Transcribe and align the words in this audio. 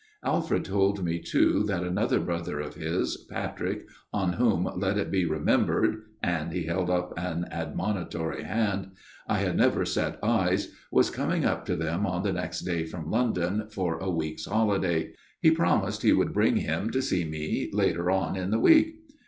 Alfred 0.25 0.65
told 0.65 1.05
me 1.05 1.19
too 1.19 1.61
that 1.67 1.83
another 1.83 2.19
brother 2.19 2.59
of 2.59 2.73
his, 2.73 3.17
Patrick, 3.29 3.85
on 4.11 4.33
whom, 4.33 4.67
let 4.75 4.97
it 4.97 5.11
be 5.11 5.25
remembered" 5.25 6.01
and 6.39 6.51
he 6.51 6.63
held 6.63 6.89
up 6.89 7.13
an 7.17 7.45
admonitory 7.51 8.41
hand" 8.41 8.93
I 9.29 9.37
had 9.37 9.55
never 9.55 9.85
set 9.85 10.17
eyes, 10.23 10.73
was 10.91 11.11
coming 11.11 11.45
up 11.45 11.67
to 11.67 11.75
them 11.75 12.07
on 12.07 12.23
the 12.23 12.33
next 12.33 12.61
day 12.61 12.83
from 12.83 13.11
London, 13.11 13.67
for 13.69 13.99
a 13.99 14.09
week's 14.09 14.45
holiday. 14.47 15.13
He 15.39 15.51
promised 15.51 16.01
he 16.01 16.13
would 16.13 16.33
bring 16.33 16.57
him 16.57 16.89
to 16.89 17.01
see 17.03 17.23
me 17.23 17.69
later 17.71 18.09
on 18.09 18.35
in 18.35 18.49
the 18.49 18.57
week. 18.59 18.95